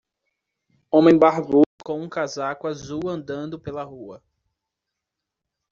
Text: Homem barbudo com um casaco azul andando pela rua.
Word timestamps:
Homem 0.89 1.15
barbudo 1.15 1.67
com 1.85 2.01
um 2.01 2.09
casaco 2.09 2.65
azul 2.67 3.07
andando 3.07 3.59
pela 3.59 3.83
rua. 3.83 4.19